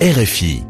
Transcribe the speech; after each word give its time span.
RFI. 0.00 0.62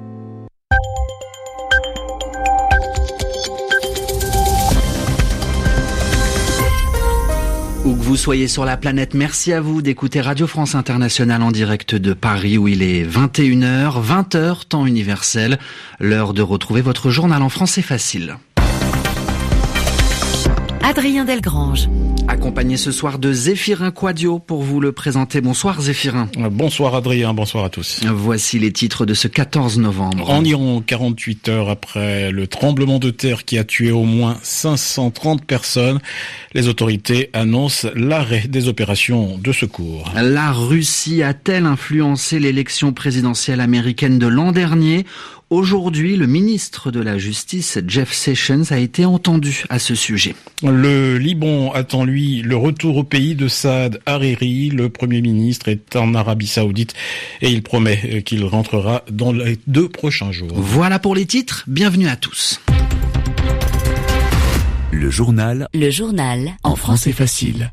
Où 7.84 7.94
que 7.94 8.01
vous 8.01 8.17
soyez 8.17 8.49
sur 8.49 8.64
la 8.64 8.79
planète, 8.79 9.12
merci 9.12 9.53
à 9.53 9.61
vous 9.61 9.83
d'écouter 9.83 10.22
Radio 10.22 10.46
France 10.46 10.75
Internationale 10.75 11.43
en 11.43 11.51
direct 11.51 11.95
de 11.95 12.14
Paris 12.14 12.56
où 12.56 12.69
il 12.69 12.83
est 12.83 13.04
21h, 13.04 14.03
20h 14.03 14.67
temps 14.67 14.87
universel, 14.87 15.59
l'heure 16.01 16.33
de 16.33 16.41
retrouver 16.41 16.81
votre 16.81 17.11
journal 17.11 17.43
en 17.43 17.51
français 17.51 17.83
facile. 17.83 18.39
Adrien 20.83 21.27
Delgrange. 21.27 21.91
Accompagné 22.29 22.77
ce 22.77 22.93
soir 22.93 23.19
de 23.19 23.33
Zéphirin 23.33 23.91
Quadio 23.91 24.39
pour 24.39 24.63
vous 24.63 24.81
le 24.81 24.93
présenter. 24.93 25.41
Bonsoir 25.41 25.81
Zéphirin. 25.81 26.29
Bonsoir 26.51 26.95
Adrien, 26.95 27.33
bonsoir 27.33 27.65
à 27.65 27.71
tous. 27.71 28.01
Voici 28.05 28.59
les 28.59 28.71
titres 28.71 29.07
de 29.07 29.15
ce 29.15 29.29
14 29.29 29.79
novembre. 29.79 30.29
En 30.29 30.45
Iran, 30.45 30.83
48 30.87 31.49
heures 31.49 31.71
après 31.71 32.30
le 32.30 32.46
tremblement 32.46 32.98
de 32.98 33.09
terre 33.09 33.46
qui 33.46 33.56
a 33.56 33.64
tué 33.64 33.91
au 33.92 34.05
moins 34.05 34.36
530 34.42 35.46
personnes, 35.46 36.00
les 36.52 36.69
autorités 36.69 37.30
annoncent 37.33 37.88
l'arrêt 37.95 38.47
des 38.47 38.69
opérations 38.69 39.38
de 39.38 39.52
secours. 39.52 40.12
La 40.14 40.52
Russie 40.52 41.22
a-t-elle 41.22 41.64
influencé 41.64 42.38
l'élection 42.38 42.92
présidentielle 42.92 43.60
américaine 43.60 44.19
de 44.19 44.27
l'an 44.27 44.52
dernier 44.52 45.06
Aujourd'hui, 45.50 46.16
le 46.16 46.26
ministre 46.26 46.90
de 46.90 47.00
la 47.00 47.16
Justice, 47.16 47.78
Jeff 47.86 48.12
Sessions, 48.12 48.64
a 48.70 48.76
été 48.76 49.06
entendu 49.06 49.64
à 49.70 49.78
ce 49.78 49.94
sujet. 49.94 50.34
Le 50.62 51.16
Liban 51.16 51.72
attend, 51.72 52.04
lui, 52.04 52.42
le 52.42 52.54
retour 52.54 52.98
au 52.98 53.04
pays 53.04 53.34
de 53.34 53.48
Saad 53.48 53.98
Hariri. 54.04 54.68
Le 54.68 54.90
Premier 54.90 55.22
ministre 55.22 55.68
est 55.68 55.96
en 55.96 56.14
Arabie 56.14 56.46
Saoudite 56.46 56.92
et 57.40 57.50
il 57.50 57.62
promet 57.62 58.22
qu'il 58.26 58.44
rentrera 58.44 59.04
dans 59.10 59.32
les 59.32 59.58
deux 59.66 59.88
prochains 59.88 60.32
jours. 60.32 60.52
Voilà 60.52 60.98
pour 60.98 61.14
les 61.14 61.24
titres. 61.24 61.64
Bienvenue 61.66 62.08
à 62.08 62.16
tous. 62.16 62.60
Le 64.90 65.08
journal. 65.08 65.66
Le 65.72 65.88
journal. 65.88 66.56
En 66.62 66.77
français 66.77 67.12
facile. 67.12 67.70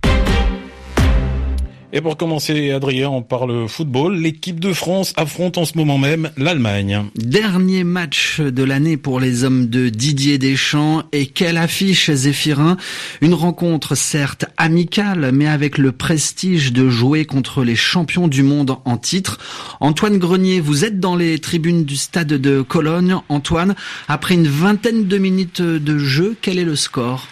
Et 1.98 2.02
pour 2.02 2.18
commencer, 2.18 2.72
Adrien, 2.72 3.08
on 3.08 3.22
parle 3.22 3.70
football. 3.70 4.18
L'équipe 4.18 4.60
de 4.60 4.74
France 4.74 5.14
affronte 5.16 5.58
en 5.58 5.64
ce 5.64 5.78
moment 5.78 5.98
même 5.98 6.30
l'Allemagne. 6.36 7.06
Dernier 7.16 7.86
match 7.86 8.42
de 8.42 8.64
l'année 8.66 8.98
pour 8.98 9.22
les 9.22 9.46
hommes 9.46 9.68
de 9.68 9.88
Didier 9.88 10.38
Deschamps. 10.38 11.04
Et 11.14 11.28
quelle 11.28 11.56
affiche, 11.56 12.12
Zéphirin? 12.12 12.76
Une 13.22 13.34
rencontre 13.34 13.96
certes 13.96 14.44
amicale, 14.58 15.32
mais 15.32 15.48
avec 15.48 15.78
le 15.78 15.94
prestige 15.94 16.74
de 16.74 16.90
jouer 16.90 17.24
contre 17.24 17.64
les 17.64 17.78
champions 17.78 18.28
du 18.28 18.44
monde 18.44 18.76
en 18.84 18.98
titre. 18.98 19.40
Antoine 19.80 20.18
Grenier, 20.18 20.60
vous 20.60 20.84
êtes 20.84 21.00
dans 21.00 21.16
les 21.16 21.40
tribunes 21.40 21.86
du 21.86 21.96
stade 21.96 22.28
de 22.28 22.62
Cologne. 22.62 23.16
Antoine, 23.30 23.74
après 24.10 24.34
une 24.34 24.50
vingtaine 24.50 25.08
de 25.08 25.18
minutes 25.18 25.62
de 25.62 25.98
jeu, 25.98 26.36
quel 26.42 26.60
est 26.60 26.66
le 26.66 26.76
score? 26.76 27.26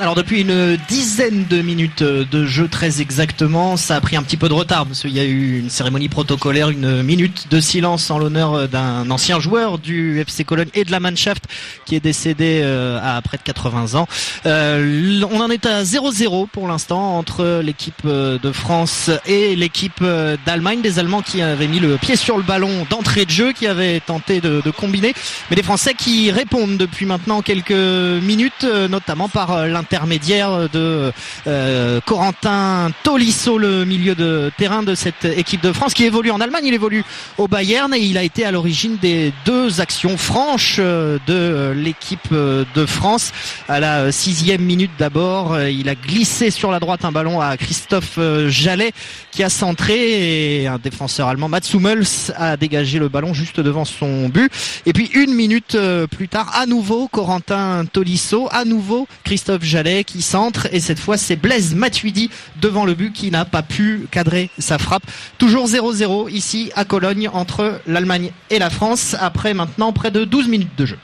Alors 0.00 0.14
depuis 0.14 0.42
une 0.42 0.76
dizaine 0.88 1.44
de 1.50 1.60
minutes 1.60 2.04
de 2.04 2.46
jeu 2.46 2.68
très 2.68 3.00
exactement, 3.00 3.76
ça 3.76 3.96
a 3.96 4.00
pris 4.00 4.16
un 4.16 4.22
petit 4.22 4.36
peu 4.36 4.48
de 4.48 4.54
retard 4.54 4.86
parce 4.86 5.00
qu'il 5.00 5.12
y 5.12 5.18
a 5.18 5.24
eu 5.24 5.58
une 5.58 5.70
cérémonie 5.70 6.08
protocolaire, 6.08 6.70
une 6.70 7.02
minute 7.02 7.48
de 7.50 7.58
silence 7.58 8.08
en 8.10 8.18
l'honneur 8.18 8.68
d'un 8.68 9.10
ancien 9.10 9.40
joueur 9.40 9.78
du 9.78 10.20
FC 10.20 10.44
Cologne 10.44 10.68
et 10.74 10.84
de 10.84 10.92
la 10.92 11.00
Mannschaft 11.00 11.44
qui 11.84 11.96
est 11.96 12.00
décédé 12.00 12.60
euh, 12.62 13.00
à 13.02 13.20
près 13.22 13.38
de 13.38 13.42
80 13.42 13.98
ans. 13.98 14.06
Euh, 14.46 15.22
on 15.32 15.40
en 15.40 15.50
est 15.50 15.66
à 15.66 15.82
0-0 15.82 16.46
pour 16.46 16.68
l'instant 16.68 17.18
entre 17.18 17.60
l'équipe 17.64 18.02
euh, 18.04 18.38
de 18.38 18.52
France 18.52 19.10
et 19.26 19.56
l'équipe 19.56 20.04
d'Allemagne, 20.46 20.80
des 20.80 21.00
Allemands 21.00 21.22
qui 21.22 21.42
avaient 21.42 21.66
mis 21.66 21.80
le 21.80 21.96
pied 21.96 22.14
sur 22.14 22.36
le 22.36 22.44
ballon 22.44 22.86
d'entrée 22.88 23.24
de 23.24 23.30
jeu, 23.30 23.52
qui 23.52 23.66
avaient 23.66 23.98
tenté 24.00 24.40
de, 24.40 24.62
combiner, 24.70 25.12
mais 25.50 25.56
des 25.56 25.62
Français 25.62 25.94
qui 25.94 26.30
répondent 26.30 26.76
depuis 26.76 27.06
maintenant 27.06 27.42
quelques 27.42 27.72
minutes, 27.72 28.64
notamment 28.88 29.28
par 29.28 29.66
l'intérieur 29.66 29.87
intermédiaire 29.88 30.68
de 30.70 31.12
euh, 31.46 32.00
Corentin 32.04 32.90
Tolisso, 33.02 33.56
le 33.56 33.86
milieu 33.86 34.14
de 34.14 34.52
terrain 34.58 34.82
de 34.82 34.94
cette 34.94 35.24
équipe 35.24 35.62
de 35.62 35.72
France 35.72 35.94
qui 35.94 36.04
évolue 36.04 36.30
en 36.30 36.42
Allemagne. 36.42 36.66
Il 36.66 36.74
évolue 36.74 37.04
au 37.38 37.48
Bayern 37.48 37.94
et 37.94 37.98
il 37.98 38.18
a 38.18 38.22
été 38.22 38.44
à 38.44 38.50
l'origine 38.50 38.98
des 39.00 39.32
deux 39.46 39.80
actions 39.80 40.18
franches 40.18 40.76
euh, 40.78 41.18
de 41.26 41.72
l'équipe 41.74 42.34
de 42.34 42.86
France. 42.86 43.32
À 43.66 43.80
la 43.80 44.12
sixième 44.12 44.60
minute 44.60 44.90
d'abord, 44.98 45.58
il 45.60 45.88
a 45.88 45.94
glissé 45.94 46.50
sur 46.50 46.70
la 46.70 46.80
droite 46.80 47.06
un 47.06 47.12
ballon 47.12 47.40
à 47.40 47.56
Christophe 47.56 48.18
Jallet 48.48 48.92
qui 49.30 49.42
a 49.42 49.48
centré 49.48 50.62
et 50.62 50.66
un 50.66 50.78
défenseur 50.78 51.28
allemand, 51.28 51.48
Mats 51.48 51.60
Hummels, 51.72 52.32
a 52.36 52.56
dégagé 52.56 52.98
le 52.98 53.08
ballon 53.08 53.32
juste 53.32 53.60
devant 53.60 53.84
son 53.86 54.28
but. 54.28 54.52
Et 54.84 54.92
puis 54.92 55.10
une 55.14 55.32
minute 55.32 55.76
euh, 55.76 56.06
plus 56.06 56.28
tard, 56.28 56.50
à 56.54 56.66
nouveau 56.66 57.08
Corentin 57.08 57.84
Tolisso, 57.90 58.48
à 58.50 58.64
nouveau 58.64 59.06
Christophe 59.24 59.62
Jallet 59.62 59.77
qui 60.06 60.22
centre 60.22 60.68
et 60.72 60.80
cette 60.80 60.98
fois 60.98 61.16
c'est 61.16 61.36
Blaise 61.36 61.74
Matuidi 61.74 62.30
devant 62.60 62.84
le 62.84 62.94
but 62.94 63.12
qui 63.12 63.30
n'a 63.30 63.44
pas 63.44 63.62
pu 63.62 64.06
cadrer 64.10 64.50
sa 64.58 64.78
frappe. 64.78 65.04
Toujours 65.38 65.66
0-0 65.66 66.30
ici 66.30 66.70
à 66.74 66.84
Cologne 66.84 67.28
entre 67.32 67.80
l'Allemagne 67.86 68.30
et 68.50 68.58
la 68.58 68.70
France 68.70 69.16
après 69.20 69.54
maintenant 69.54 69.92
près 69.92 70.10
de 70.10 70.24
12 70.24 70.48
minutes 70.48 70.76
de 70.76 70.86
jeu. 70.86 70.98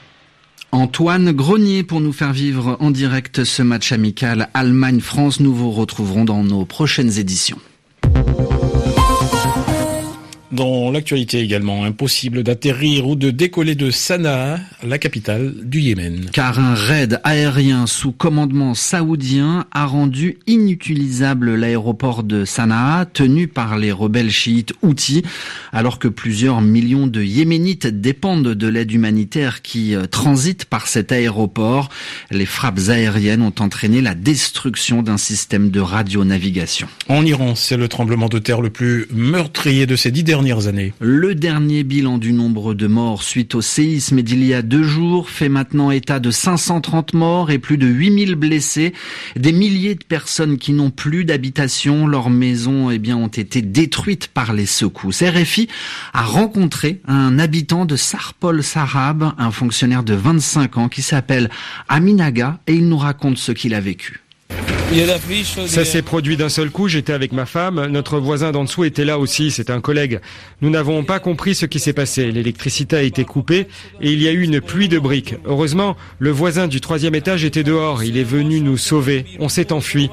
Antoine 0.71 1.31
Grenier 1.31 1.83
pour 1.83 2.01
nous 2.01 2.11
faire 2.11 2.33
vivre 2.33 2.75
en 2.81 2.91
direct 2.91 3.45
ce 3.45 3.61
match 3.61 3.93
amical 3.93 4.49
Allemagne-France. 4.53 5.39
Nous 5.39 5.53
vous 5.53 5.71
retrouverons 5.71 6.25
dans 6.25 6.43
nos 6.43 6.65
prochaines 6.65 7.17
éditions. 7.17 7.59
Dans 10.55 10.89
l'actualité 10.89 11.41
également, 11.41 11.83
impossible 11.83 12.41
d'atterrir 12.41 13.09
ou 13.09 13.17
de 13.17 13.29
décoller 13.29 13.75
de 13.75 13.91
Sanaa, 13.91 14.57
la 14.87 14.97
capitale 14.97 15.53
du 15.63 15.81
Yémen. 15.81 16.29
Car 16.31 16.59
un 16.61 16.75
raid 16.75 17.19
aérien 17.25 17.87
sous 17.87 18.13
commandement 18.13 18.73
saoudien 18.73 19.65
a 19.73 19.85
rendu 19.85 20.37
inutilisable 20.47 21.55
l'aéroport 21.55 22.23
de 22.23 22.45
Sanaa, 22.45 23.05
tenu 23.05 23.49
par 23.49 23.77
les 23.77 23.91
rebelles 23.91 24.31
chiites 24.31 24.71
Houthis, 24.81 25.23
alors 25.73 25.99
que 25.99 26.07
plusieurs 26.07 26.61
millions 26.61 27.07
de 27.07 27.21
Yéménites 27.21 27.87
dépendent 27.87 28.53
de 28.53 28.67
l'aide 28.69 28.93
humanitaire 28.93 29.61
qui 29.61 29.93
euh, 29.93 30.05
transite 30.05 30.63
par 30.63 30.87
cet 30.87 31.11
aéroport. 31.11 31.89
Les 32.31 32.45
frappes 32.45 32.79
aériennes 32.87 33.41
ont 33.41 33.55
entraîné 33.59 33.99
la 33.99 34.15
destruction 34.15 35.03
d'un 35.03 35.17
système 35.17 35.69
de 35.69 35.81
radionavigation. 35.81 36.87
En 37.09 37.25
Iran, 37.25 37.55
c'est 37.55 37.75
le 37.75 37.89
tremblement 37.89 38.29
de 38.29 38.39
terre 38.39 38.61
le 38.61 38.69
plus 38.69 39.07
meurtrier 39.11 39.85
de 39.85 39.97
ces 39.97 40.11
dix 40.11 40.23
derniers 40.23 40.44
Le 40.99 41.33
dernier 41.33 41.83
bilan 41.83 42.19
du 42.19 42.31
nombre 42.31 42.75
de 42.75 42.85
morts 42.85 43.23
suite 43.23 43.55
au 43.55 43.61
séisme 43.61 44.21
d'il 44.21 44.43
y 44.43 44.53
a 44.53 44.61
deux 44.61 44.83
jours 44.83 45.29
fait 45.29 45.49
maintenant 45.49 45.89
état 45.89 46.19
de 46.19 46.29
530 46.29 47.13
morts 47.13 47.49
et 47.49 47.57
plus 47.57 47.77
de 47.77 47.87
8000 47.87 48.35
blessés. 48.35 48.93
Des 49.35 49.51
milliers 49.51 49.95
de 49.95 50.03
personnes 50.03 50.59
qui 50.59 50.73
n'ont 50.73 50.91
plus 50.91 51.25
d'habitation, 51.25 52.05
leurs 52.05 52.29
maisons 52.29 52.91
eh 52.91 52.99
bien, 52.99 53.17
ont 53.17 53.27
été 53.27 53.63
détruites 53.63 54.27
par 54.27 54.53
les 54.53 54.67
secousses. 54.67 55.23
RFI 55.23 55.67
a 56.13 56.23
rencontré 56.23 57.01
un 57.07 57.39
habitant 57.39 57.85
de 57.85 57.95
Sarpol 57.95 58.61
Sarab, 58.61 59.31
un 59.39 59.51
fonctionnaire 59.51 60.03
de 60.03 60.13
25 60.13 60.77
ans 60.77 60.89
qui 60.89 61.01
s'appelle 61.01 61.49
Aminaga 61.89 62.59
et 62.67 62.75
il 62.75 62.87
nous 62.87 62.97
raconte 62.97 63.37
ce 63.37 63.51
qu'il 63.51 63.73
a 63.73 63.79
vécu. 63.79 64.24
Ça 65.67 65.83
s'est 65.83 66.01
produit 66.01 66.37
d'un 66.37 66.49
seul 66.49 66.69
coup, 66.69 66.87
j'étais 66.87 67.11
avec 67.11 67.31
ma 67.31 67.45
femme, 67.45 67.85
notre 67.87 68.19
voisin 68.19 68.51
d'en 68.51 68.63
dessous 68.63 68.83
était 68.83 69.03
là 69.03 69.17
aussi, 69.19 69.51
c'est 69.51 69.69
un 69.69 69.81
collègue. 69.81 70.19
Nous 70.61 70.69
n'avons 70.69 71.03
pas 71.03 71.19
compris 71.19 71.55
ce 71.55 71.65
qui 71.65 71.79
s'est 71.79 71.93
passé, 71.93 72.31
l'électricité 72.31 72.95
a 72.95 73.01
été 73.01 73.25
coupée 73.25 73.67
et 73.99 74.11
il 74.11 74.21
y 74.21 74.27
a 74.27 74.31
eu 74.31 74.43
une 74.43 74.61
pluie 74.61 74.87
de 74.87 74.99
briques. 74.99 75.35
Heureusement, 75.45 75.97
le 76.19 76.29
voisin 76.29 76.67
du 76.67 76.81
troisième 76.81 77.15
étage 77.15 77.43
était 77.43 77.63
dehors, 77.63 78.03
il 78.03 78.17
est 78.17 78.23
venu 78.23 78.61
nous 78.61 78.77
sauver, 78.77 79.25
on 79.39 79.49
s'est 79.49 79.73
enfui. 79.73 80.09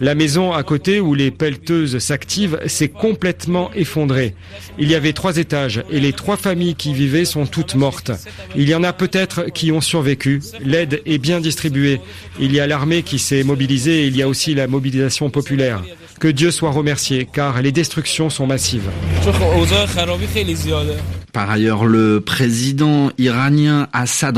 La 0.00 0.14
maison 0.14 0.52
à 0.52 0.62
côté 0.62 1.00
où 1.00 1.14
les 1.14 1.32
pelleteuses 1.32 1.98
s'activent 1.98 2.60
s'est 2.66 2.88
complètement 2.88 3.70
effondrée. 3.74 4.34
Il 4.78 4.88
y 4.88 4.94
avait 4.94 5.12
trois 5.12 5.38
étages 5.38 5.82
et 5.90 5.98
les 5.98 6.12
trois 6.12 6.36
familles 6.36 6.76
qui 6.76 6.92
vivaient 6.92 7.24
sont 7.24 7.46
toutes 7.46 7.74
mortes. 7.74 8.12
Il 8.54 8.68
y 8.68 8.74
en 8.76 8.84
a 8.84 8.92
peut-être 8.92 9.46
qui 9.52 9.72
ont 9.72 9.80
survécu. 9.80 10.40
L'aide 10.60 11.02
est 11.04 11.18
bien 11.18 11.40
distribuée. 11.40 12.00
Il 12.38 12.52
y 12.52 12.60
a 12.60 12.68
l'armée 12.68 13.02
qui 13.02 13.18
s'est 13.18 13.42
mobilisée 13.42 14.07
il 14.08 14.16
y 14.16 14.22
a 14.22 14.28
aussi 14.28 14.54
la 14.54 14.66
mobilisation 14.66 15.30
populaire. 15.30 15.82
Que 16.18 16.28
Dieu 16.28 16.50
soit 16.50 16.72
remercié 16.72 17.28
car 17.30 17.62
les 17.62 17.70
destructions 17.70 18.28
sont 18.28 18.46
massives. 18.46 18.90
Par 21.32 21.50
ailleurs, 21.50 21.84
le 21.84 22.20
président 22.20 23.10
iranien 23.18 23.86
Hassan 23.92 24.36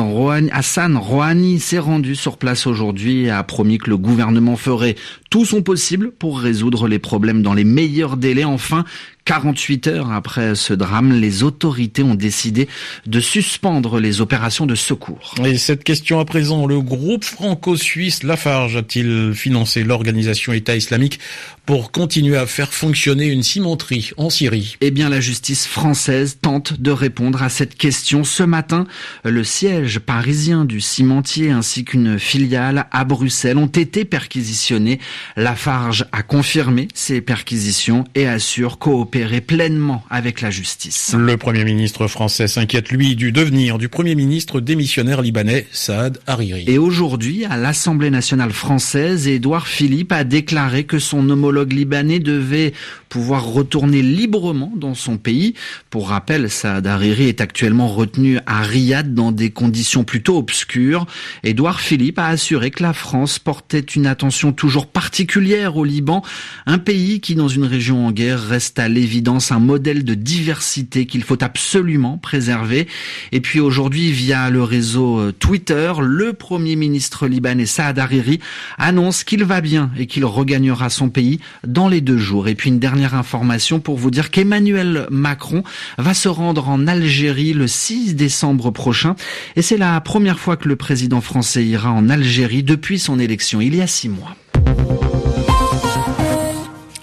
Rouhani, 0.97 1.61
s'est 1.61 1.79
rendu 1.79 2.15
sur 2.17 2.37
place 2.37 2.67
aujourd'hui 2.67 3.25
et 3.25 3.31
a 3.31 3.43
promis 3.43 3.79
que 3.79 3.89
le 3.89 3.97
gouvernement 3.97 4.57
ferait 4.57 4.97
tout 5.31 5.44
son 5.44 5.62
possible 5.62 6.11
pour 6.11 6.41
résoudre 6.41 6.88
les 6.88 6.99
problèmes 6.99 7.43
dans 7.43 7.55
les 7.55 7.65
meilleurs 7.65 8.17
délais. 8.17 8.44
Enfin, 8.44 8.85
48 9.25 9.87
heures 9.87 10.12
après 10.12 10.56
ce 10.56 10.75
drame, 10.75 11.12
les 11.12 11.44
autorités 11.44 12.03
ont 12.03 12.17
décidé 12.17 12.69
de 13.06 13.21
suspendre 13.21 14.00
les 14.00 14.21
opérations 14.21 14.67
de 14.67 14.75
secours. 14.75 15.37
Et 15.44 15.56
cette 15.56 15.85
question 15.85 16.19
à 16.19 16.25
présent, 16.25 16.67
le 16.67 16.81
groupe 16.81 17.25
franco-suisse 17.25 18.25
Lafarge 18.25 18.77
a-t-il 18.77 19.32
financé 19.32 19.85
l'organisation 19.85 20.53
État 20.53 20.75
islamique 20.75 21.21
pour 21.65 21.93
continuer 21.93 22.37
à 22.37 22.47
faire 22.47 22.73
fonctionner 22.73 23.26
une 23.26 23.44
cimenterie 23.44 24.11
en 24.17 24.31
Syrie? 24.31 24.76
Eh 24.81 24.91
bien, 24.91 25.09
la 25.09 25.21
justice 25.21 25.67
française 25.67 26.38
tente 26.43 26.81
de 26.81 26.91
répondre 26.91 27.43
à 27.44 27.49
cette 27.49 27.76
question. 27.76 28.25
Ce 28.25 28.43
matin, 28.43 28.87
le 29.25 29.44
siège 29.44 30.00
parisien 30.00 30.65
du 30.65 30.81
cimentier 30.81 31.50
ainsi 31.50 31.85
qu'une 31.85 32.19
filiale 32.19 32.87
à 32.91 33.05
Bruxelles 33.05 33.59
ont 33.59 33.67
été 33.67 34.05
perquisitionnés. 34.05 34.99
Lafarge 35.37 36.07
a 36.13 36.23
confirmé 36.23 36.89
ces 36.95 37.21
perquisitions 37.21 38.05
et 38.15 38.27
assure 38.27 38.79
coopérer 38.79 39.41
pleinement 39.41 40.05
avec 40.11 40.41
la 40.41 40.51
justice. 40.51 41.15
Le 41.17 41.37
Premier 41.37 41.65
ministre 41.65 42.07
français 42.07 42.49
s'inquiète, 42.49 42.91
lui, 42.91 43.17
du 43.17 43.33
devenir 43.33 43.79
du 43.79 43.89
Premier 43.89 44.15
ministre 44.15 44.61
démissionnaire 44.61 45.23
libanais, 45.23 45.67
Saad 45.73 46.19
Hariri. 46.27 46.65
Et 46.67 46.79
aujourd'hui, 46.79 47.45
à 47.45 47.57
l'Assemblée 47.57 48.11
nationale 48.11 48.53
française, 48.53 49.29
Édouard 49.29 49.67
Philippe 49.67 50.13
a 50.13 50.25
déclaré 50.25 50.85
que 50.85 50.99
son 50.99 51.29
homologue 51.31 51.73
libanais 51.73 52.19
devait 52.19 52.73
pouvoir 53.11 53.45
retourner 53.45 54.01
librement 54.01 54.73
dans 54.75 54.95
son 54.95 55.19
pays. 55.19 55.55
Pour 55.91 56.09
rappel, 56.09 56.49
Saad 56.49 56.87
Hariri 56.87 57.25
est 57.25 57.43
actuellement 57.43 57.89
retenu 57.89 58.39
à 58.47 58.62
Riyad 58.62 59.12
dans 59.12 59.33
des 59.33 59.51
conditions 59.51 60.05
plutôt 60.05 60.39
obscures. 60.39 61.07
Édouard 61.43 61.81
Philippe 61.81 62.19
a 62.19 62.29
assuré 62.29 62.71
que 62.71 62.83
la 62.83 62.95
France 62.95 63.39
portait 63.39 63.81
une 63.81 64.07
attention 64.07 64.53
toujours 64.53 64.87
particulière 64.87 65.77
au 65.77 65.85
Liban, 65.85 66.23
un 66.67 66.79
pays 66.79 67.21
qui, 67.21 67.35
dans 67.35 67.49
une 67.49 67.65
région 67.65 68.07
en 68.07 68.12
guerre, 68.12 68.41
reste 68.41 68.79
à 68.79 68.89
l'évidence 68.89 69.51
un 69.51 69.59
modèle 69.59 70.05
de 70.05 70.15
diversité 70.15 71.05
qu'il 71.07 71.25
faut 71.25 71.43
absolument 71.43 72.17
préserver. 72.17 72.87
Et 73.33 73.41
puis 73.41 73.59
aujourd'hui, 73.59 74.12
via 74.12 74.51
le 74.51 74.62
réseau 74.62 75.19
euh, 75.19 75.33
Twitter, 75.33 75.93
le 76.01 76.33
Premier 76.33 76.77
ministre 76.77 77.27
libanais 77.27 77.67
Saad 77.67 77.99
Hariri 77.99 78.39
annonce 78.79 79.25
qu'il 79.25 79.43
va 79.45 79.61
bien 79.61 79.91
et 79.99 80.07
qu'il 80.07 80.25
regagnera 80.25 80.91
son 80.91 81.09
pays 81.09 81.41
dans 81.67 81.89
les 81.89 82.01
deux 82.01 82.19
jours. 82.19 82.47
Et 82.47 82.55
puis 82.55 82.71
une 82.71 82.79
dernière 82.79 83.00
information 83.05 83.81
pour 83.81 83.97
vous 83.97 84.11
dire 84.11 84.31
qu'Emmanuel 84.31 85.06
Macron 85.11 85.62
va 85.99 86.14
se 86.14 86.29
rendre 86.29 86.69
en 86.69 86.87
Algérie 86.87 87.52
le 87.52 87.67
6 87.67 88.14
décembre 88.14 88.70
prochain. 88.70 89.17
Et 89.56 89.62
c'est 89.62 89.76
la 89.76 90.00
première 90.00 90.38
fois 90.38 90.56
que 90.56 90.69
le 90.69 90.76
président 90.76 91.20
français 91.20 91.64
ira 91.64 91.91
en 91.91 92.08
Algérie 92.08 92.62
depuis 92.62 92.99
son 92.99 93.19
élection 93.19 93.61
il 93.61 93.75
y 93.75 93.82
a 93.82 93.87
six 93.87 94.08
mois. 94.08 94.37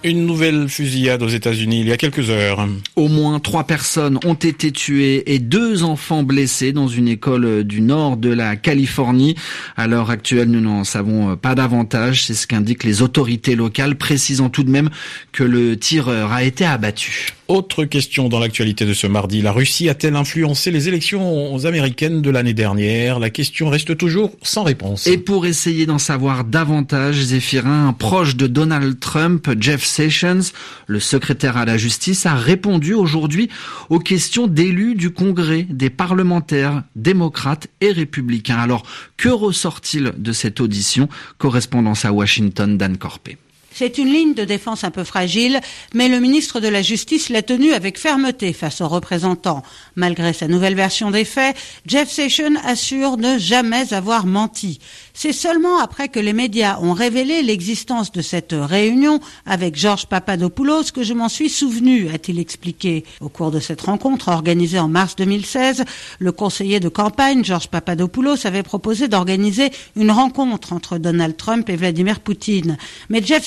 Une 0.03 0.25
nouvelle 0.25 0.69
fusillade 0.69 1.23
aux 1.23 1.27
États-Unis 1.27 1.81
il 1.81 1.88
y 1.88 1.91
a 1.91 1.97
quelques 1.97 2.29
heures. 2.29 2.67
Au 2.95 3.07
moins 3.07 3.39
trois 3.39 3.63
personnes 3.63 4.19
ont 4.25 4.35
été 4.35 4.71
tuées 4.71 5.33
et 5.33 5.39
deux 5.39 5.83
enfants 5.83 6.23
blessés 6.23 6.71
dans 6.71 6.88
une 6.88 7.07
école 7.07 7.63
du 7.63 7.81
nord 7.81 8.15
de 8.15 8.29
la 8.29 8.55
Californie. 8.55 9.35
À 9.75 9.88
l'heure 9.88 10.09
actuelle, 10.09 10.49
nous 10.49 10.61
n'en 10.61 10.83
savons 10.83 11.35
pas 11.35 11.55
davantage. 11.55 12.23
C'est 12.23 12.35
ce 12.35 12.45
qu'indiquent 12.47 12.83
les 12.83 13.01
autorités 13.01 13.55
locales, 13.55 13.95
précisant 13.95 14.49
tout 14.49 14.63
de 14.63 14.69
même 14.69 14.89
que 15.31 15.44
le 15.44 15.77
tireur 15.77 16.31
a 16.31 16.44
été 16.44 16.63
abattu. 16.63 17.37
Autre 17.47 17.85
question 17.85 18.27
dans 18.27 18.39
l'actualité 18.39 18.85
de 18.85 18.94
ce 18.94 19.07
mardi. 19.07 19.41
La 19.41 19.53
Russie 19.53 19.88
a-t-elle 19.88 20.17
influencé 20.17 20.69
les 20.69 20.89
élections 20.89 21.57
américaines 21.63 22.21
de 22.21 22.29
l'année 22.29 22.53
dernière? 22.53 23.19
La 23.19 23.29
question 23.29 23.69
reste 23.69 23.95
toujours 23.95 24.31
sans 24.41 24.63
réponse. 24.63 25.07
Et 25.07 25.17
pour 25.17 25.45
essayer 25.45 25.85
d'en 25.85 25.97
savoir 25.97 26.44
davantage, 26.44 27.15
Zéphirin, 27.15 27.94
proche 27.97 28.35
de 28.35 28.47
Donald 28.47 28.99
Trump, 28.99 29.49
Jeff 29.61 29.85
Sessions, 29.85 30.51
le 30.88 30.99
secrétaire 30.99 31.55
à 31.55 31.63
la 31.63 31.77
justice, 31.77 32.25
a 32.25 32.35
répondu 32.35 32.94
aujourd'hui 32.94 33.49
aux 33.89 33.99
questions 33.99 34.47
d'élus 34.47 34.95
du 34.95 35.11
Congrès, 35.11 35.65
des 35.69 35.89
parlementaires 35.89 36.83
démocrates 36.97 37.67
et 37.79 37.94
républicains. 37.94 38.57
Alors, 38.57 38.83
que 39.15 39.29
ressort-il 39.29 40.13
de 40.17 40.31
cette 40.33 40.59
audition? 40.59 41.07
Correspondance 41.38 42.03
à 42.03 42.11
Washington, 42.11 42.77
Dan 42.77 42.97
Corpé. 42.97 43.38
C'est 43.77 44.00
une 44.00 44.12
ligne 44.12 44.33
de 44.33 44.44
défense 44.44 44.83
un 44.83 44.89
peu 44.89 45.03
fragile, 45.03 45.62
mais 45.94 46.07
le 46.07 46.19
ministre 46.19 46.59
de 46.59 46.68
la 46.68 46.81
Justice 46.81 47.29
l'a 47.29 47.44
tenue 47.44 47.74
avec 47.74 48.00
fermeté 48.00 48.51
face 48.51 48.81
aux 48.81 48.88
représentants. 48.88 49.62
Malgré 49.95 50.33
sa 50.33 50.47
nouvelle 50.47 50.74
version 50.74 51.12
des 51.12 51.25
faits, 51.25 51.56
Jeff 51.85 52.09
Sessions 52.09 52.56
assure 52.65 53.18
ne 53.18 53.38
jamais 53.38 53.94
avoir 53.94 54.25
menti. 54.25 54.79
C'est 55.13 55.31
seulement 55.31 55.77
après 55.77 56.09
que 56.09 56.19
les 56.19 56.33
médias 56.33 56.79
ont 56.79 56.94
révélé 56.94 57.44
l'existence 57.44 58.12
de 58.12 58.24
cette 58.24 58.56
réunion 58.57 59.19
avec 59.45 59.75
Georges 59.75 60.07
Papadopoulos 60.07 60.91
que 60.91 61.03
je 61.03 61.13
m'en 61.13 61.30
suis 61.30 61.50
souvenu, 61.50 62.09
a-t-il 62.09 62.39
expliqué. 62.39 63.03
Au 63.21 63.30
cours 63.30 63.51
de 63.51 63.59
cette 63.59 63.81
rencontre 63.81 64.30
organisée 64.30 64.80
en 64.80 64.88
mars 64.88 65.15
2016, 65.18 65.85
le 66.18 66.31
conseiller 66.31 66.80
de 66.80 66.89
campagne 66.89 67.44
Georges 67.44 67.68
Papadopoulos 67.68 68.47
avait 68.47 68.63
proposé 68.63 69.07
d'organiser 69.07 69.69
une 69.95 70.09
rencontre 70.09 70.73
entre 70.73 70.97
Donald 70.97 71.38
Trump 71.38 71.69
et 71.69 71.75
Vladimir 71.75 72.19
Poutine. 72.19 72.77
Mais 73.09 73.23
Jeff 73.23 73.45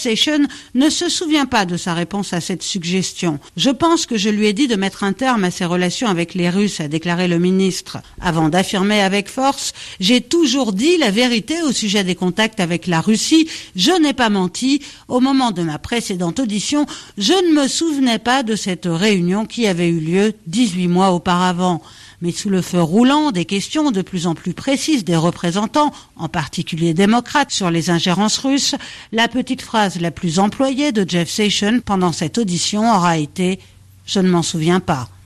ne 0.75 0.91
se 0.91 1.09
souvient 1.09 1.47
pas 1.47 1.65
de 1.65 1.77
sa 1.77 1.95
réponse 1.95 2.33
à 2.33 2.41
cette 2.41 2.63
suggestion. 2.63 3.39
Je 3.57 3.71
pense 3.71 4.07
que 4.07 4.17
je 4.17 4.29
lui 4.29 4.47
ai 4.47 4.53
dit 4.53 4.69
de 4.69 4.77
mettre 4.77 5.05
un 5.05 5.13
terme 5.13 5.45
à 5.45 5.51
ses 5.51 5.65
relations 5.65 6.09
avec 6.09 6.35
les 6.35 6.51
Russes, 6.51 6.81
a 6.81 6.89
déclaré 6.89 7.29
le 7.29 7.39
ministre. 7.39 7.99
Avant 8.21 8.49
d'affirmer 8.49 9.01
avec 9.01 9.29
force, 9.29 9.73
j'ai 10.01 10.21
toujours 10.21 10.73
dit 10.73 10.99
la 10.99 11.11
vérité 11.11 11.63
au 11.63 11.73
sujet 11.73 12.05
des 12.05 12.15
contacts 12.15 12.61
avec 12.61 12.87
la 12.87 13.01
Russie, 13.01 13.49
je 13.77 13.93
n'ai 14.01 14.13
pas 14.13 14.29
menti. 14.29 14.83
Au 15.09 15.21
moment 15.21 15.51
de 15.51 15.63
ma 15.63 15.79
précédente 15.79 16.41
audition, 16.41 16.87
je 17.19 17.33
ne 17.33 17.61
me 17.61 17.69
souvenais 17.69 18.19
pas 18.19 18.43
de 18.43 18.57
cette 18.57 18.87
réunion 18.87 19.47
qui 19.47 19.67
avait 19.67 19.89
eu 19.89 20.01
lieu 20.01 20.33
18 20.47 20.89
mois 20.89 21.13
auparavant. 21.13 21.83
Mais 22.23 22.33
sous 22.33 22.51
le 22.51 22.61
feu 22.61 22.83
roulant 22.83 23.31
des 23.31 23.47
questions 23.47 23.91
de 23.91 24.03
plus 24.03 24.27
en 24.27 24.35
plus 24.35 24.53
précises 24.53 25.05
des 25.05 25.17
représentants, 25.17 25.93
en 26.17 26.29
particulier 26.29 26.93
démocrates, 26.93 27.51
sur 27.51 27.71
les 27.71 27.89
ingérences 27.89 28.39
russes, 28.39 28.75
la 29.13 29.29
petite 29.29 29.63
phrase 29.63 30.01
la 30.01 30.11
plus 30.11 30.39
employée 30.39 30.93
de 30.93 31.09
Jeff 31.09 31.31
Sessions 31.31 31.81
pendant 31.81 32.13
cette 32.13 32.37
audition 32.37 32.83
aura 32.95 33.17
été⁇ 33.17 33.57
Je 34.05 34.21
ne 34.21 34.29
m'en 34.29 34.43
souviens 34.43 34.81
pas⁇ 34.81 35.09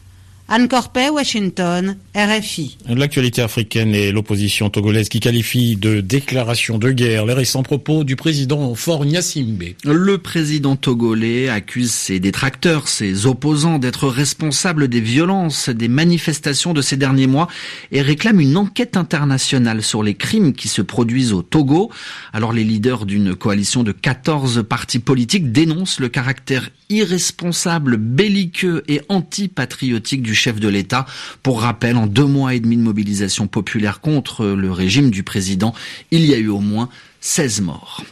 Anne 0.46 0.69
Corpet, 0.69 1.08
Washington, 1.08 1.96
RFI. 2.14 2.76
L'actualité 2.87 3.41
africaine 3.41 3.94
et 3.94 4.12
l'opposition 4.12 4.69
togolaise 4.69 5.08
qui 5.08 5.19
qualifie 5.19 5.75
de 5.75 6.02
déclaration 6.02 6.76
de 6.76 6.91
guerre 6.91 7.25
les 7.25 7.32
récents 7.32 7.62
propos 7.62 8.05
du 8.05 8.14
président 8.14 8.75
Fort 8.75 9.06
Gnassimbe. 9.06 9.73
Le 9.85 10.19
président 10.19 10.76
togolais 10.76 11.49
accuse 11.49 11.93
ses 11.93 12.20
détracteurs, 12.20 12.88
ses 12.88 13.25
opposants 13.25 13.79
d'être 13.79 14.06
responsables 14.06 14.88
des 14.88 15.00
violences, 15.00 15.70
des 15.70 15.88
manifestations 15.88 16.75
de 16.75 16.82
ces 16.82 16.99
derniers 16.99 17.26
mois 17.26 17.49
et 17.91 18.02
réclame 18.02 18.38
une 18.38 18.58
enquête 18.58 18.99
internationale 18.99 19.82
sur 19.82 20.02
les 20.02 20.14
crimes 20.14 20.52
qui 20.52 20.69
se 20.69 20.82
produisent 20.82 21.32
au 21.32 21.41
Togo. 21.41 21.91
Alors 22.35 22.52
les 22.52 22.64
leaders 22.64 23.06
d'une 23.06 23.35
coalition 23.35 23.82
de 23.82 23.93
14 23.93 24.62
partis 24.69 24.99
politiques 24.99 25.52
dénoncent 25.52 26.00
le 26.00 26.11
caractère 26.11 26.69
irresponsable, 26.91 27.96
belliqueux 27.96 28.85
et 28.88 29.00
antipatriotique 29.08 30.23
du 30.23 30.33
chef 30.34 30.60
de 30.60 30.69
l'État. 30.69 31.06
Pour 31.42 31.62
rappel, 31.62 31.96
en 31.96 32.06
deux 32.06 32.26
mois 32.26 32.54
et 32.54 32.60
demi 32.60 32.76
de 32.76 32.82
mobilisation 32.82 33.46
populaire 33.46 34.00
contre 34.00 34.46
le 34.46 34.70
régime 34.70 35.10
du 35.10 35.22
président, 35.22 35.74
il 36.10 36.26
y 36.26 36.34
a 36.34 36.38
eu 36.38 36.48
au 36.48 36.60
moins 36.60 36.88
16 37.24 37.62
morts. 37.62 38.05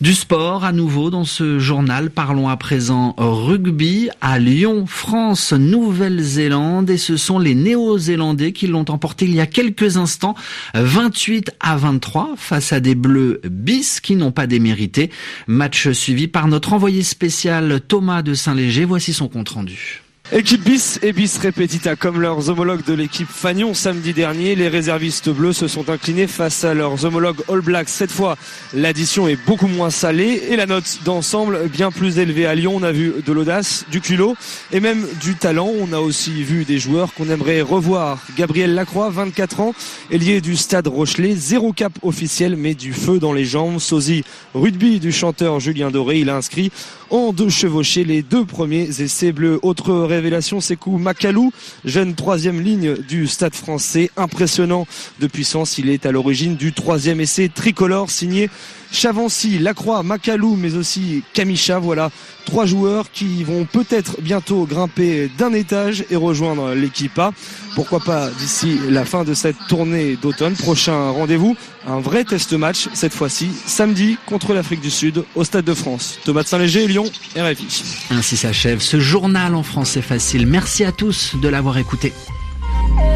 Du 0.00 0.14
sport 0.14 0.64
à 0.64 0.70
nouveau 0.70 1.10
dans 1.10 1.24
ce 1.24 1.58
journal. 1.58 2.08
Parlons 2.10 2.48
à 2.48 2.56
présent 2.56 3.14
rugby 3.18 4.10
à 4.20 4.38
Lyon, 4.38 4.86
France, 4.86 5.52
Nouvelle-Zélande 5.52 6.88
et 6.88 6.96
ce 6.96 7.16
sont 7.16 7.40
les 7.40 7.56
Néo-Zélandais 7.56 8.52
qui 8.52 8.68
l'ont 8.68 8.84
emporté 8.88 9.24
il 9.24 9.34
y 9.34 9.40
a 9.40 9.46
quelques 9.46 9.96
instants 9.96 10.36
28 10.74 11.50
à 11.58 11.76
23 11.76 12.34
face 12.36 12.72
à 12.72 12.78
des 12.78 12.94
Bleus 12.94 13.40
bis 13.50 13.98
qui 14.00 14.14
n'ont 14.14 14.32
pas 14.32 14.46
démérité. 14.46 15.10
Match 15.48 15.90
suivi 15.90 16.28
par 16.28 16.46
notre 16.46 16.74
envoyé 16.74 17.02
spécial 17.02 17.80
Thomas 17.80 18.22
de 18.22 18.34
Saint-Léger. 18.34 18.84
Voici 18.84 19.12
son 19.12 19.26
compte 19.26 19.48
rendu. 19.48 20.03
Équipe 20.36 20.64
bis 20.64 20.98
et 21.04 21.12
bis 21.12 21.38
repetita 21.38 21.94
comme 21.94 22.20
leurs 22.20 22.50
homologues 22.50 22.84
de 22.84 22.92
l'équipe 22.92 23.28
Fagnon 23.28 23.72
samedi 23.72 24.12
dernier, 24.12 24.56
les 24.56 24.66
réservistes 24.66 25.30
bleus 25.30 25.52
se 25.52 25.68
sont 25.68 25.88
inclinés 25.90 26.26
face 26.26 26.64
à 26.64 26.74
leurs 26.74 27.04
homologues 27.04 27.38
All 27.48 27.60
Blacks. 27.60 27.88
Cette 27.88 28.10
fois, 28.10 28.36
l'addition 28.74 29.28
est 29.28 29.38
beaucoup 29.46 29.68
moins 29.68 29.90
salée 29.90 30.42
et 30.48 30.56
la 30.56 30.66
note 30.66 30.98
d'ensemble 31.04 31.68
bien 31.68 31.92
plus 31.92 32.18
élevée 32.18 32.46
à 32.46 32.56
Lyon. 32.56 32.72
On 32.74 32.82
a 32.82 32.90
vu 32.90 33.12
de 33.24 33.32
l'audace, 33.32 33.84
du 33.92 34.00
culot 34.00 34.34
et 34.72 34.80
même 34.80 35.06
du 35.20 35.36
talent. 35.36 35.70
On 35.78 35.92
a 35.92 36.00
aussi 36.00 36.42
vu 36.42 36.64
des 36.64 36.80
joueurs 36.80 37.14
qu'on 37.14 37.30
aimerait 37.30 37.60
revoir. 37.60 38.18
Gabriel 38.36 38.74
Lacroix, 38.74 39.10
24 39.10 39.60
ans, 39.60 39.72
ailier 40.10 40.40
du 40.40 40.56
Stade 40.56 40.88
Rochelet, 40.88 41.36
zéro 41.36 41.72
cap 41.72 41.92
officiel 42.02 42.56
mais 42.56 42.74
du 42.74 42.92
feu 42.92 43.20
dans 43.20 43.32
les 43.32 43.44
jambes. 43.44 43.78
Sosie 43.78 44.24
rugby 44.52 44.98
du 44.98 45.12
chanteur 45.12 45.60
Julien 45.60 45.92
Doré, 45.92 46.18
il 46.18 46.28
a 46.28 46.34
inscrit 46.34 46.72
en 47.10 47.32
deux 47.32 47.50
chevauchés 47.50 48.02
les 48.02 48.22
deux 48.22 48.44
premiers 48.44 49.00
essais 49.00 49.30
bleus. 49.30 49.60
Autre 49.62 49.92
révélation, 50.24 50.62
Sekou 50.62 50.96
Makalou, 50.96 51.52
jeune 51.84 52.14
troisième 52.14 52.62
ligne 52.62 52.94
du 52.96 53.26
Stade 53.26 53.54
français, 53.54 54.10
impressionnant 54.16 54.86
de 55.20 55.26
puissance. 55.26 55.76
Il 55.76 55.90
est 55.90 56.06
à 56.06 56.12
l'origine 56.12 56.56
du 56.56 56.72
troisième 56.72 57.20
essai 57.20 57.50
tricolore 57.50 58.08
signé 58.10 58.48
Chavancy, 58.90 59.58
Lacroix, 59.58 60.02
Macalou, 60.02 60.56
mais 60.56 60.76
aussi 60.76 61.24
Camicha. 61.34 61.78
Voilà 61.78 62.10
trois 62.46 62.64
joueurs 62.64 63.10
qui 63.10 63.42
vont 63.42 63.64
peut-être 63.64 64.20
bientôt 64.20 64.66
grimper 64.66 65.30
d'un 65.36 65.52
étage 65.52 66.04
et 66.10 66.16
rejoindre 66.16 66.74
l'équipe 66.74 67.18
A. 67.18 67.32
Pourquoi 67.74 67.98
pas 67.98 68.30
d'ici 68.30 68.78
la 68.88 69.04
fin 69.04 69.24
de 69.24 69.34
cette 69.34 69.56
tournée 69.68 70.16
d'automne? 70.20 70.54
Prochain 70.54 71.10
rendez-vous, 71.10 71.56
un 71.88 71.98
vrai 71.98 72.24
test 72.24 72.52
match, 72.52 72.88
cette 72.94 73.12
fois-ci 73.12 73.48
samedi 73.66 74.16
contre 74.26 74.54
l'Afrique 74.54 74.80
du 74.80 74.90
Sud 74.90 75.24
au 75.34 75.42
Stade 75.42 75.64
de 75.64 75.74
France. 75.74 76.18
Thomas 76.24 76.42
de 76.42 76.48
Saint-Léger, 76.48 76.86
Lyon, 76.86 77.04
RFI. 77.36 77.82
Ainsi 78.10 78.36
s'achève 78.36 78.80
ce 78.80 79.00
journal 79.00 79.56
en 79.56 79.64
français 79.64 80.02
facile. 80.04 80.46
Merci 80.46 80.84
à 80.84 80.92
tous 80.92 81.36
de 81.36 81.48
l'avoir 81.48 81.78
écouté. 81.78 82.12